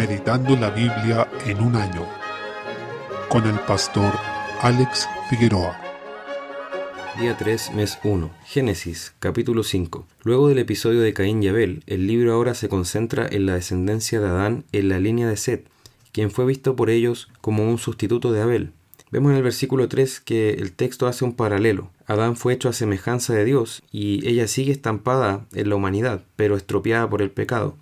[0.00, 2.06] Meditando la Biblia en un año
[3.28, 4.10] con el pastor
[4.62, 5.78] Alex Figueroa.
[7.20, 8.30] Día 3, mes 1.
[8.46, 10.06] Génesis, capítulo 5.
[10.22, 14.20] Luego del episodio de Caín y Abel, el libro ahora se concentra en la descendencia
[14.20, 15.68] de Adán en la línea de Seth,
[16.12, 18.72] quien fue visto por ellos como un sustituto de Abel.
[19.10, 21.90] Vemos en el versículo 3 que el texto hace un paralelo.
[22.06, 26.56] Adán fue hecho a semejanza de Dios y ella sigue estampada en la humanidad, pero
[26.56, 27.76] estropeada por el pecado.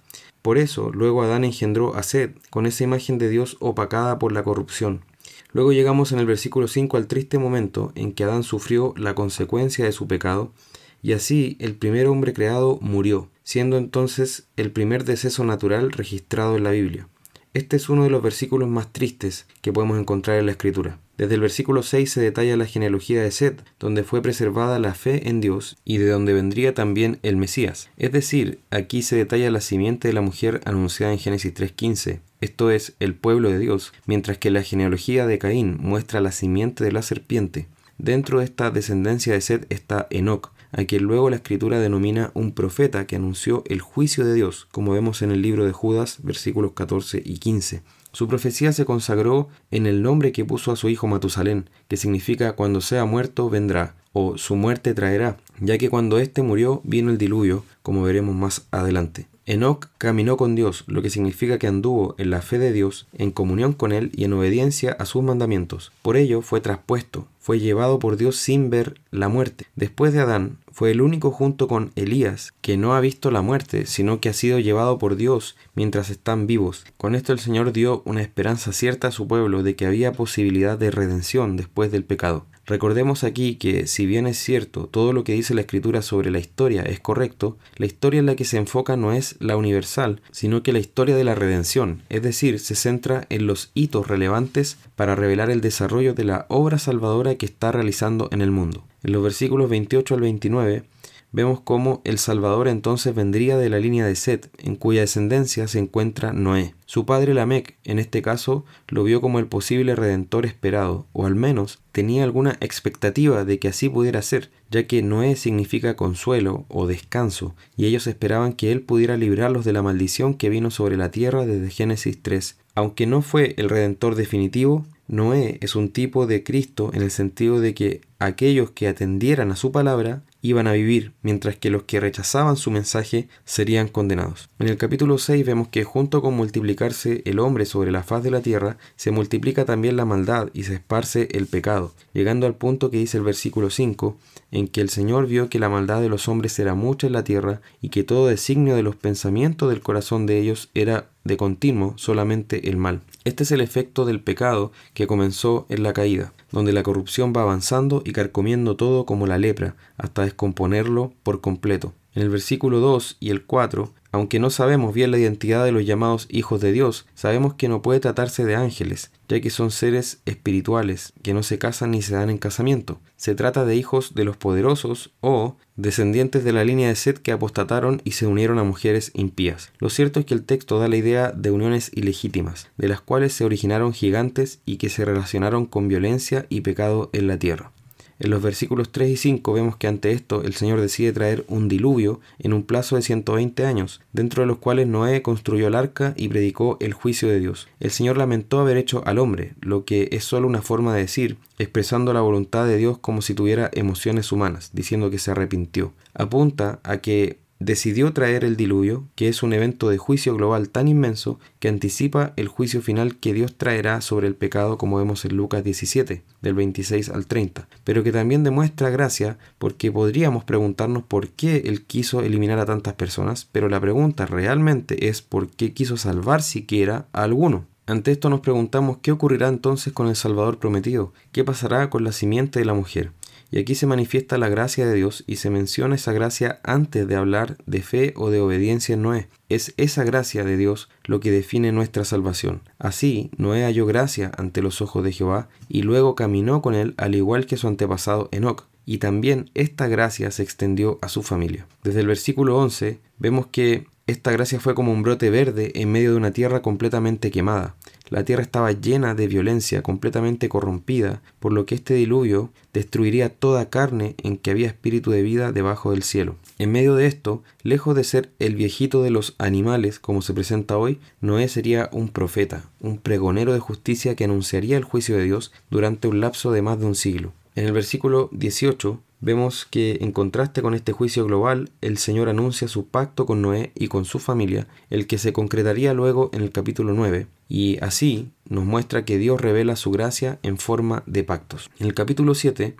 [0.48, 4.42] Por eso, luego Adán engendró a Sed, con esa imagen de Dios opacada por la
[4.42, 5.04] corrupción.
[5.52, 9.84] Luego llegamos en el versículo 5 al triste momento en que Adán sufrió la consecuencia
[9.84, 10.54] de su pecado,
[11.02, 16.64] y así el primer hombre creado murió, siendo entonces el primer deceso natural registrado en
[16.64, 17.08] la Biblia.
[17.52, 20.98] Este es uno de los versículos más tristes que podemos encontrar en la Escritura.
[21.18, 25.28] Desde el versículo 6 se detalla la genealogía de Seth, donde fue preservada la fe
[25.28, 27.90] en Dios y de donde vendría también el Mesías.
[27.96, 32.70] Es decir, aquí se detalla la simiente de la mujer anunciada en Génesis 3.15, esto
[32.70, 36.92] es, el pueblo de Dios, mientras que la genealogía de Caín muestra la simiente de
[36.92, 37.66] la serpiente.
[37.98, 42.52] Dentro de esta descendencia de Seth está Enoch, a quien luego la escritura denomina un
[42.52, 46.72] profeta que anunció el juicio de Dios, como vemos en el libro de Judas, versículos
[46.72, 47.82] 14 y 15.
[48.12, 52.52] Su profecía se consagró en el nombre que puso a su hijo Matusalén, que significa
[52.52, 57.18] cuando sea muerto vendrá, o su muerte traerá, ya que cuando éste murió vino el
[57.18, 59.26] diluvio, como veremos más adelante.
[59.48, 63.30] Enoch caminó con Dios, lo que significa que anduvo en la fe de Dios, en
[63.30, 65.90] comunión con Él y en obediencia a sus mandamientos.
[66.02, 69.64] Por ello fue traspuesto, fue llevado por Dios sin ver la muerte.
[69.74, 73.86] Después de Adán, fue el único junto con Elías que no ha visto la muerte,
[73.86, 76.84] sino que ha sido llevado por Dios mientras están vivos.
[76.98, 80.76] Con esto el Señor dio una esperanza cierta a su pueblo de que había posibilidad
[80.76, 82.44] de redención después del pecado.
[82.68, 86.38] Recordemos aquí que, si bien es cierto, todo lo que dice la escritura sobre la
[86.38, 90.62] historia es correcto, la historia en la que se enfoca no es la universal, sino
[90.62, 95.14] que la historia de la redención, es decir, se centra en los hitos relevantes para
[95.14, 98.84] revelar el desarrollo de la obra salvadora que está realizando en el mundo.
[99.02, 100.84] En los versículos 28 al 29
[101.30, 105.78] vemos cómo el Salvador entonces vendría de la línea de Set, en cuya descendencia se
[105.78, 106.74] encuentra Noé.
[106.86, 111.34] Su padre Lamec, en este caso, lo vio como el posible redentor esperado, o al
[111.34, 116.86] menos tenía alguna expectativa de que así pudiera ser, ya que Noé significa consuelo o
[116.86, 121.10] descanso, y ellos esperaban que él pudiera librarlos de la maldición que vino sobre la
[121.10, 122.56] tierra desde Génesis 3.
[122.74, 127.60] Aunque no fue el redentor definitivo, Noé es un tipo de Cristo en el sentido
[127.60, 131.98] de que aquellos que atendieran a su palabra iban a vivir, mientras que los que
[131.98, 134.48] rechazaban su mensaje serían condenados.
[134.58, 138.30] En el capítulo 6 vemos que junto con multiplicarse el hombre sobre la faz de
[138.30, 142.90] la tierra, se multiplica también la maldad y se esparce el pecado, llegando al punto
[142.90, 144.16] que dice el versículo 5,
[144.50, 147.24] en que el Señor vio que la maldad de los hombres era mucha en la
[147.24, 151.94] tierra y que todo designio de los pensamientos del corazón de ellos era de continuo
[151.96, 153.02] solamente el mal.
[153.24, 157.42] Este es el efecto del pecado que comenzó en la caída, donde la corrupción va
[157.42, 161.92] avanzando y carcomiendo todo como la lepra, hasta descomponerlo por completo.
[162.14, 165.84] En el versículo 2 y el 4 aunque no sabemos bien la identidad de los
[165.84, 170.20] llamados hijos de Dios, sabemos que no puede tratarse de ángeles, ya que son seres
[170.24, 173.00] espirituales que no se casan ni se dan en casamiento.
[173.16, 177.32] Se trata de hijos de los poderosos o descendientes de la línea de Seth que
[177.32, 179.72] apostataron y se unieron a mujeres impías.
[179.78, 183.32] Lo cierto es que el texto da la idea de uniones ilegítimas, de las cuales
[183.32, 187.72] se originaron gigantes y que se relacionaron con violencia y pecado en la tierra.
[188.20, 191.68] En los versículos 3 y 5 vemos que ante esto el Señor decide traer un
[191.68, 196.14] diluvio en un plazo de 120 años, dentro de los cuales Noé construyó el arca
[196.16, 197.68] y predicó el juicio de Dios.
[197.78, 201.36] El Señor lamentó haber hecho al hombre, lo que es solo una forma de decir,
[201.58, 205.92] expresando la voluntad de Dios como si tuviera emociones humanas, diciendo que se arrepintió.
[206.14, 210.88] Apunta a que decidió traer el diluvio, que es un evento de juicio global tan
[210.88, 215.36] inmenso que anticipa el juicio final que Dios traerá sobre el pecado como vemos en
[215.36, 221.30] Lucas 17, del 26 al 30, pero que también demuestra gracia porque podríamos preguntarnos por
[221.30, 225.96] qué Él quiso eliminar a tantas personas, pero la pregunta realmente es por qué quiso
[225.96, 227.66] salvar siquiera a alguno.
[227.88, 232.12] Ante esto nos preguntamos qué ocurrirá entonces con el Salvador prometido, qué pasará con la
[232.12, 233.12] simiente de la mujer.
[233.50, 237.16] Y aquí se manifiesta la gracia de Dios y se menciona esa gracia antes de
[237.16, 239.28] hablar de fe o de obediencia en Noé.
[239.48, 242.60] Es esa gracia de Dios lo que define nuestra salvación.
[242.78, 247.14] Así, Noé halló gracia ante los ojos de Jehová y luego caminó con él al
[247.14, 248.66] igual que su antepasado Enoch.
[248.84, 251.66] Y también esta gracia se extendió a su familia.
[251.82, 256.12] Desde el versículo 11 vemos que Esta gracia fue como un brote verde en medio
[256.12, 257.74] de una tierra completamente quemada.
[258.08, 263.68] La tierra estaba llena de violencia, completamente corrompida, por lo que este diluvio destruiría toda
[263.68, 266.36] carne en que había espíritu de vida debajo del cielo.
[266.58, 270.78] En medio de esto, lejos de ser el viejito de los animales como se presenta
[270.78, 275.52] hoy, Noé sería un profeta, un pregonero de justicia que anunciaría el juicio de Dios
[275.68, 277.34] durante un lapso de más de un siglo.
[277.56, 282.68] En el versículo 18 vemos que en contraste con este juicio global, el Señor anuncia
[282.68, 286.50] su pacto con Noé y con su familia, el que se concretaría luego en el
[286.50, 291.70] capítulo 9, y así nos muestra que Dios revela su gracia en forma de pactos.
[291.78, 292.76] En el capítulo 7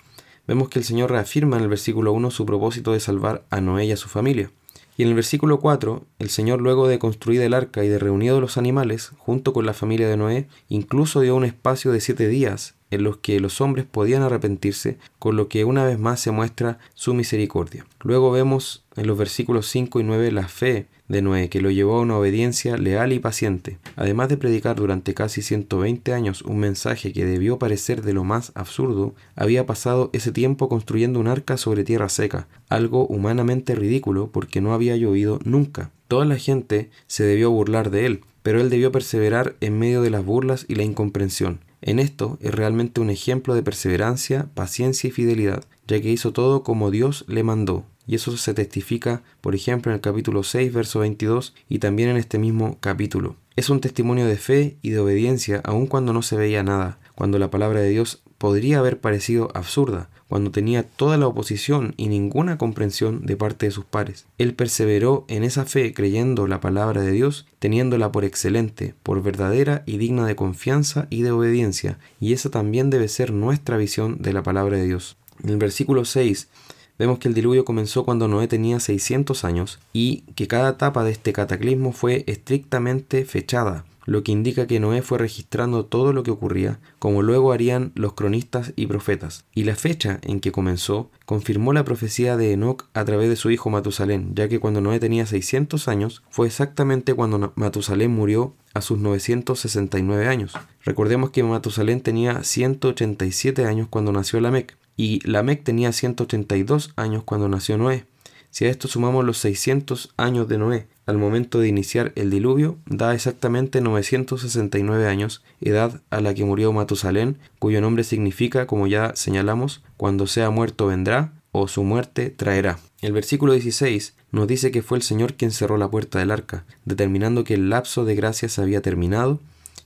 [0.46, 3.86] vemos que el Señor reafirma en el versículo 1 su propósito de salvar a Noé
[3.86, 4.50] y a su familia.
[4.98, 8.40] Y en el versículo 4, el Señor luego de construir el arca y de reunido
[8.40, 12.74] los animales, junto con la familia de Noé, incluso dio un espacio de siete días
[12.90, 16.80] en los que los hombres podían arrepentirse, con lo que una vez más se muestra
[16.94, 17.86] su misericordia.
[18.02, 21.96] Luego vemos en los versículos 5 y 9 la fe de Noé, que lo llevó
[21.96, 23.78] a una obediencia leal y paciente.
[23.96, 28.52] Además de predicar durante casi 120 años un mensaje que debió parecer de lo más
[28.54, 34.60] absurdo, había pasado ese tiempo construyendo un arca sobre tierra seca, algo humanamente ridículo porque
[34.60, 35.90] no había llovido nunca.
[36.08, 40.10] Toda la gente se debió burlar de él, pero él debió perseverar en medio de
[40.10, 41.60] las burlas y la incomprensión.
[41.80, 46.62] En esto es realmente un ejemplo de perseverancia, paciencia y fidelidad, ya que hizo todo
[46.62, 47.84] como Dios le mandó.
[48.08, 52.16] Y eso se testifica, por ejemplo, en el capítulo 6, verso 22 y también en
[52.16, 53.36] este mismo capítulo.
[53.54, 57.38] Es un testimonio de fe y de obediencia aun cuando no se veía nada, cuando
[57.38, 62.56] la palabra de Dios podría haber parecido absurda, cuando tenía toda la oposición y ninguna
[62.56, 64.26] comprensión de parte de sus pares.
[64.38, 69.82] Él perseveró en esa fe creyendo la palabra de Dios, teniéndola por excelente, por verdadera
[69.84, 74.32] y digna de confianza y de obediencia, y esa también debe ser nuestra visión de
[74.32, 75.16] la palabra de Dios.
[75.42, 76.48] En el versículo 6
[76.98, 81.12] vemos que el diluvio comenzó cuando Noé tenía 600 años y que cada etapa de
[81.12, 86.30] este cataclismo fue estrictamente fechada lo que indica que Noé fue registrando todo lo que
[86.30, 89.44] ocurría, como luego harían los cronistas y profetas.
[89.54, 93.50] Y la fecha en que comenzó confirmó la profecía de Enoch a través de su
[93.50, 98.80] hijo Matusalén, ya que cuando Noé tenía 600 años fue exactamente cuando Matusalén murió a
[98.80, 100.54] sus 969 años.
[100.84, 107.48] Recordemos que Matusalén tenía 187 años cuando nació Lamec, y Lamec tenía 182 años cuando
[107.48, 108.04] nació Noé.
[108.50, 112.76] Si a esto sumamos los 600 años de Noé, al momento de iniciar el diluvio,
[112.86, 119.14] da exactamente 969 años, edad a la que murió Matusalén, cuyo nombre significa, como ya
[119.14, 122.80] señalamos, cuando sea muerto vendrá, o su muerte traerá.
[123.00, 126.64] El versículo 16 nos dice que fue el Señor quien cerró la puerta del arca,
[126.84, 129.40] determinando que el lapso de gracia se había terminado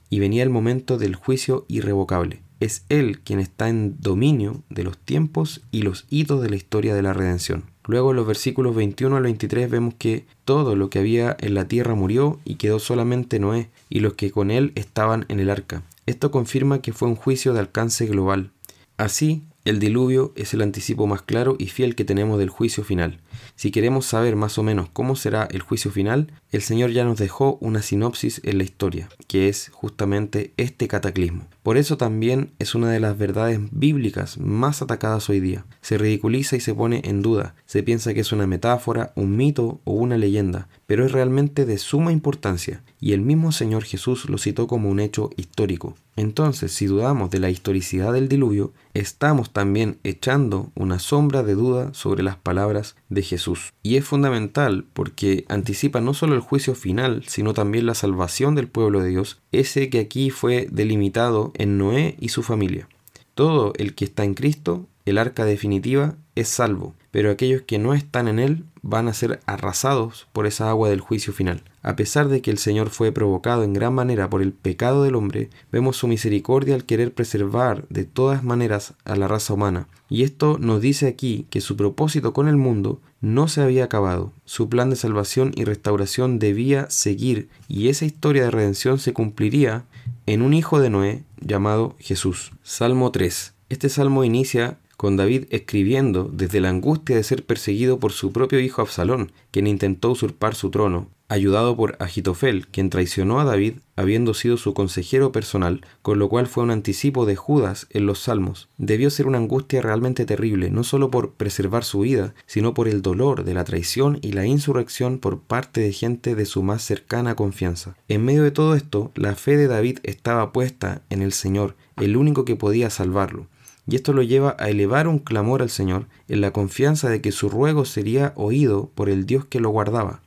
[0.08, 2.40] y venía el momento del juicio irrevocable.
[2.62, 6.94] Es Él quien está en dominio de los tiempos y los hitos de la historia
[6.94, 7.64] de la redención.
[7.86, 11.66] Luego en los versículos 21 al 23 vemos que todo lo que había en la
[11.66, 15.82] tierra murió y quedó solamente Noé y los que con él estaban en el arca.
[16.06, 18.52] Esto confirma que fue un juicio de alcance global.
[18.96, 23.20] Así, el diluvio es el anticipo más claro y fiel que tenemos del juicio final.
[23.54, 27.18] Si queremos saber más o menos cómo será el juicio final, el Señor ya nos
[27.18, 31.46] dejó una sinopsis en la historia, que es justamente este cataclismo.
[31.62, 35.64] Por eso también es una de las verdades bíblicas más atacadas hoy día.
[35.80, 37.54] Se ridiculiza y se pone en duda.
[37.72, 41.78] Se piensa que es una metáfora, un mito o una leyenda, pero es realmente de
[41.78, 45.96] suma importancia, y el mismo Señor Jesús lo citó como un hecho histórico.
[46.14, 51.94] Entonces, si dudamos de la historicidad del diluvio, estamos también echando una sombra de duda
[51.94, 53.72] sobre las palabras de Jesús.
[53.82, 58.68] Y es fundamental porque anticipa no solo el juicio final, sino también la salvación del
[58.68, 62.86] pueblo de Dios, ese que aquí fue delimitado en Noé y su familia.
[63.34, 67.94] Todo el que está en Cristo, el arca definitiva, es salvo, pero aquellos que no
[67.94, 71.62] están en él van a ser arrasados por esa agua del juicio final.
[71.82, 75.14] A pesar de que el Señor fue provocado en gran manera por el pecado del
[75.14, 79.88] hombre, vemos su misericordia al querer preservar de todas maneras a la raza humana.
[80.08, 84.32] Y esto nos dice aquí que su propósito con el mundo no se había acabado.
[84.44, 89.84] Su plan de salvación y restauración debía seguir y esa historia de redención se cumpliría
[90.26, 92.52] en un hijo de Noé llamado Jesús.
[92.62, 93.54] Salmo 3.
[93.68, 98.60] Este salmo inicia con David escribiendo desde la angustia de ser perseguido por su propio
[98.60, 104.32] hijo Absalón, quien intentó usurpar su trono, ayudado por Agitofel, quien traicionó a David habiendo
[104.32, 108.68] sido su consejero personal, con lo cual fue un anticipo de Judas en los Salmos.
[108.78, 113.02] Debió ser una angustia realmente terrible, no solo por preservar su vida, sino por el
[113.02, 117.34] dolor de la traición y la insurrección por parte de gente de su más cercana
[117.34, 117.96] confianza.
[118.06, 122.16] En medio de todo esto, la fe de David estaba puesta en el Señor, el
[122.16, 123.48] único que podía salvarlo
[123.86, 127.32] y esto lo lleva a elevar un clamor al Señor en la confianza de que
[127.32, 130.20] su ruego sería oído por el Dios que lo guardaba.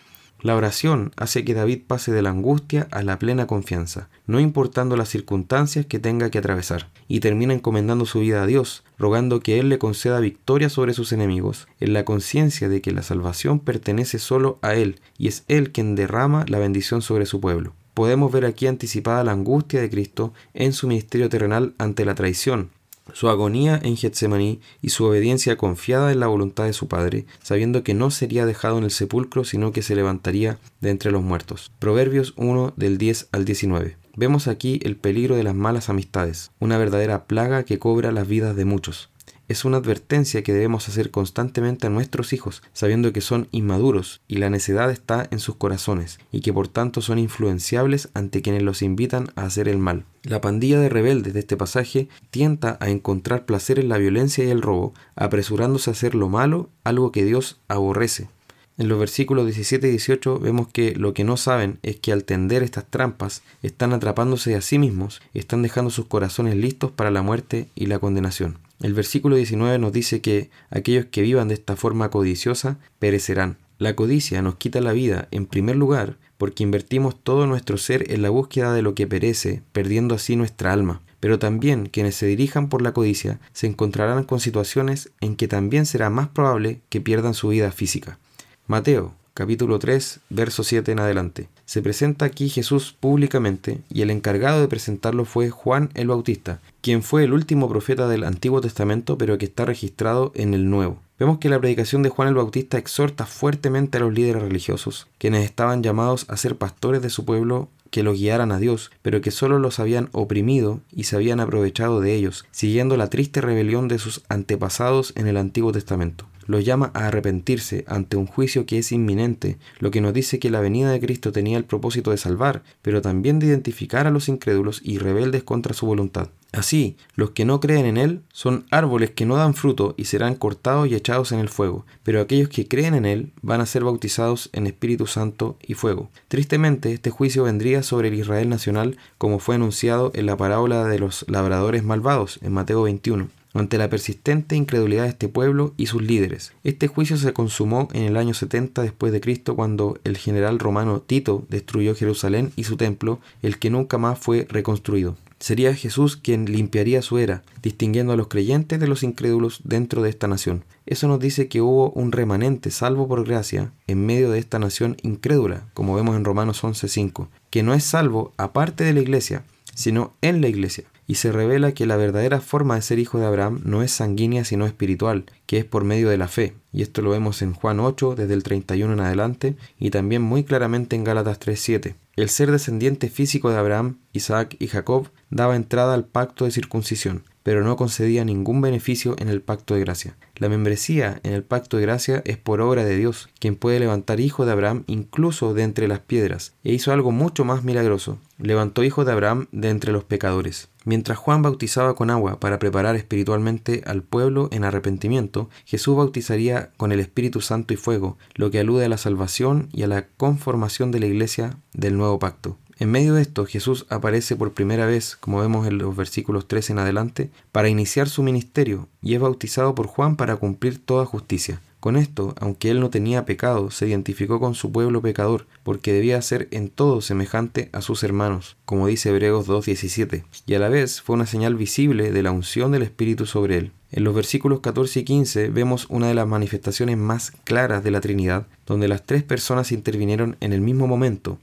[0.45, 4.95] La oración hace que David pase de la angustia a la plena confianza, no importando
[4.95, 9.59] las circunstancias que tenga que atravesar, y termina encomendando su vida a Dios, rogando que
[9.59, 14.19] Él le conceda victoria sobre sus enemigos, en la conciencia de que la salvación pertenece
[14.19, 17.73] solo a Él, y es Él quien derrama la bendición sobre su pueblo.
[17.95, 22.69] Podemos ver aquí anticipada la angustia de Cristo en su ministerio terrenal ante la traición,
[23.13, 27.83] su agonía en Getsemaní y su obediencia confiada en la voluntad de su Padre, sabiendo
[27.83, 31.71] que no sería dejado en el sepulcro, sino que se levantaría de entre los muertos.
[31.79, 33.97] Proverbios 1 del 10 al 19.
[34.15, 38.55] Vemos aquí el peligro de las malas amistades, una verdadera plaga que cobra las vidas
[38.55, 39.09] de muchos
[39.47, 44.37] es una advertencia que debemos hacer constantemente a nuestros hijos, sabiendo que son inmaduros y
[44.37, 48.81] la necedad está en sus corazones, y que por tanto son influenciables ante quienes los
[48.81, 50.05] invitan a hacer el mal.
[50.23, 54.49] La pandilla de rebeldes de este pasaje tienta a encontrar placer en la violencia y
[54.49, 58.29] el robo, apresurándose a hacer lo malo, algo que Dios aborrece.
[58.77, 62.25] En los versículos 17 y 18 vemos que lo que no saben es que al
[62.25, 67.09] tender estas trampas están atrapándose a sí mismos y están dejando sus corazones listos para
[67.09, 68.64] la muerte y la condenación.
[68.81, 73.57] El versículo 19 nos dice que aquellos que vivan de esta forma codiciosa perecerán.
[73.77, 78.21] La codicia nos quita la vida, en primer lugar, porque invertimos todo nuestro ser en
[78.21, 81.01] la búsqueda de lo que perece, perdiendo así nuestra alma.
[81.19, 85.85] Pero también quienes se dirijan por la codicia se encontrarán con situaciones en que también
[85.85, 88.19] será más probable que pierdan su vida física.
[88.67, 91.49] Mateo, capítulo 3, verso 7 en adelante.
[91.65, 97.01] Se presenta aquí Jesús públicamente y el encargado de presentarlo fue Juan el Bautista, quien
[97.01, 100.99] fue el último profeta del Antiguo Testamento pero que está registrado en el Nuevo.
[101.17, 105.43] Vemos que la predicación de Juan el Bautista exhorta fuertemente a los líderes religiosos, quienes
[105.43, 109.31] estaban llamados a ser pastores de su pueblo que los guiaran a Dios, pero que
[109.31, 113.97] solo los habían oprimido y se habían aprovechado de ellos, siguiendo la triste rebelión de
[113.97, 118.91] sus antepasados en el Antiguo Testamento los llama a arrepentirse ante un juicio que es
[118.91, 122.63] inminente, lo que nos dice que la venida de Cristo tenía el propósito de salvar,
[122.81, 126.29] pero también de identificar a los incrédulos y rebeldes contra su voluntad.
[126.55, 130.35] Así, los que no creen en Él son árboles que no dan fruto y serán
[130.35, 133.83] cortados y echados en el fuego, pero aquellos que creen en Él van a ser
[133.83, 136.09] bautizados en Espíritu Santo y fuego.
[136.29, 140.99] Tristemente, este juicio vendría sobre el Israel nacional como fue anunciado en la parábola de
[140.99, 143.27] los labradores malvados en Mateo 21
[143.59, 146.53] ante la persistente incredulidad de este pueblo y sus líderes.
[146.63, 151.01] Este juicio se consumó en el año 70 después de Cristo cuando el general romano
[151.01, 155.15] Tito destruyó Jerusalén y su templo, el que nunca más fue reconstruido.
[155.39, 160.09] Sería Jesús quien limpiaría su era, distinguiendo a los creyentes de los incrédulos dentro de
[160.09, 160.63] esta nación.
[160.85, 164.97] Eso nos dice que hubo un remanente salvo por gracia en medio de esta nación
[165.03, 169.43] incrédula, como vemos en Romanos 11:5, que no es salvo aparte de la iglesia,
[169.73, 173.25] sino en la iglesia y se revela que la verdadera forma de ser hijo de
[173.25, 176.53] Abraham no es sanguínea sino espiritual, que es por medio de la fe.
[176.71, 180.43] Y esto lo vemos en Juan 8 desde el 31 en adelante y también muy
[180.43, 181.95] claramente en Gálatas 3.7.
[182.15, 187.23] El ser descendiente físico de Abraham, Isaac y Jacob daba entrada al pacto de circuncisión,
[187.45, 190.15] pero no concedía ningún beneficio en el pacto de gracia.
[190.35, 194.19] La membresía en el pacto de gracia es por obra de Dios, quien puede levantar
[194.19, 198.17] hijo de Abraham incluso de entre las piedras, e hizo algo mucho más milagroso.
[198.39, 200.69] Levantó hijo de Abraham de entre los pecadores.
[200.85, 206.91] Mientras Juan bautizaba con agua para preparar espiritualmente al pueblo en arrepentimiento, Jesús bautizaría con
[206.91, 210.91] el Espíritu Santo y fuego, lo que alude a la salvación y a la conformación
[210.91, 212.57] de la iglesia del nuevo pacto.
[212.77, 216.71] En medio de esto, Jesús aparece por primera vez, como vemos en los versículos 3
[216.71, 221.61] en adelante, para iniciar su ministerio y es bautizado por Juan para cumplir toda justicia.
[221.79, 226.21] Con esto, aunque él no tenía pecado, se identificó con su pueblo pecador, porque debía
[226.21, 231.01] ser en todo semejante a sus hermanos, como dice Hebreos 2.17, y a la vez
[231.01, 233.71] fue una señal visible de la unción del Espíritu sobre él.
[233.91, 238.01] En los versículos 14 y 15 vemos una de las manifestaciones más claras de la
[238.01, 241.37] Trinidad, donde las tres personas intervinieron en el mismo momento,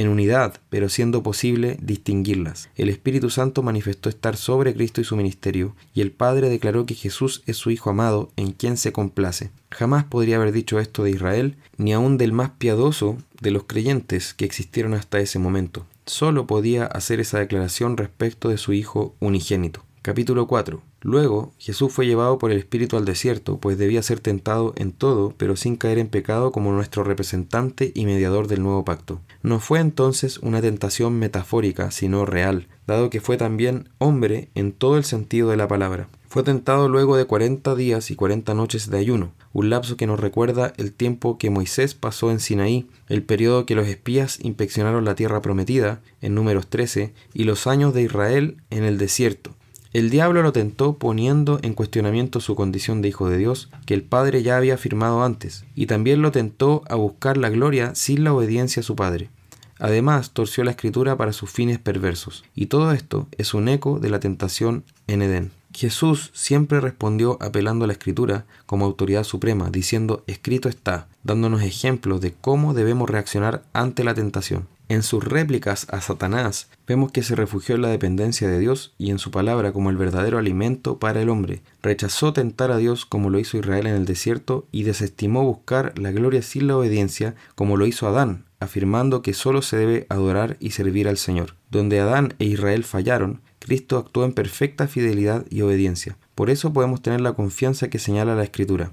[0.00, 2.70] en unidad, pero siendo posible distinguirlas.
[2.74, 6.94] El Espíritu Santo manifestó estar sobre Cristo y su ministerio, y el Padre declaró que
[6.94, 9.50] Jesús es su Hijo amado, en quien se complace.
[9.70, 14.32] Jamás podría haber dicho esto de Israel, ni aun del más piadoso de los creyentes
[14.32, 15.86] que existieron hasta ese momento.
[16.06, 19.84] Solo podía hacer esa declaración respecto de su Hijo unigénito.
[20.02, 20.89] Capítulo 4.
[21.02, 25.32] Luego Jesús fue llevado por el Espíritu al desierto, pues debía ser tentado en todo,
[25.38, 29.20] pero sin caer en pecado como nuestro representante y mediador del nuevo pacto.
[29.42, 34.98] No fue entonces una tentación metafórica, sino real, dado que fue también hombre en todo
[34.98, 36.08] el sentido de la palabra.
[36.28, 40.20] Fue tentado luego de cuarenta días y cuarenta noches de ayuno, un lapso que nos
[40.20, 45.14] recuerda el tiempo que Moisés pasó en Sinaí, el periodo que los espías inspeccionaron la
[45.14, 49.56] tierra prometida, en números 13, y los años de Israel en el desierto,
[49.92, 54.04] El diablo lo tentó poniendo en cuestionamiento su condición de hijo de Dios, que el
[54.04, 58.32] Padre ya había afirmado antes, y también lo tentó a buscar la gloria sin la
[58.32, 59.30] obediencia a su Padre.
[59.80, 64.10] Además, torció la escritura para sus fines perversos, y todo esto es un eco de
[64.10, 65.50] la tentación en Edén.
[65.74, 72.20] Jesús siempre respondió apelando a la escritura como autoridad suprema, diciendo escrito está, dándonos ejemplos
[72.20, 74.68] de cómo debemos reaccionar ante la tentación.
[74.90, 79.10] En sus réplicas a Satanás vemos que se refugió en la dependencia de Dios y
[79.10, 81.62] en su palabra como el verdadero alimento para el hombre.
[81.80, 86.10] Rechazó tentar a Dios como lo hizo Israel en el desierto y desestimó buscar la
[86.10, 90.72] gloria sin la obediencia como lo hizo Adán, afirmando que solo se debe adorar y
[90.72, 91.54] servir al Señor.
[91.70, 96.16] Donde Adán e Israel fallaron, Cristo actuó en perfecta fidelidad y obediencia.
[96.34, 98.90] Por eso podemos tener la confianza que señala la Escritura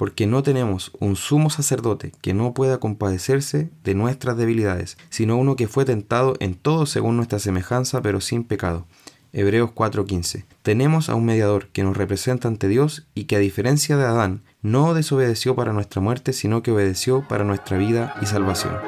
[0.00, 5.56] porque no tenemos un sumo sacerdote que no pueda compadecerse de nuestras debilidades, sino uno
[5.56, 8.86] que fue tentado en todo según nuestra semejanza, pero sin pecado.
[9.34, 10.46] Hebreos 4:15.
[10.62, 14.42] Tenemos a un mediador que nos representa ante Dios y que a diferencia de Adán,
[14.62, 18.78] no desobedeció para nuestra muerte, sino que obedeció para nuestra vida y salvación.